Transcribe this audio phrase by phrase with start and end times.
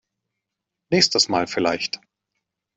[0.91, 2.01] Nächstes Mal vielleicht.